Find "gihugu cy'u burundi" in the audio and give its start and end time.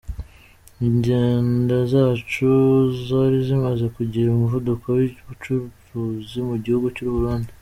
6.65-7.51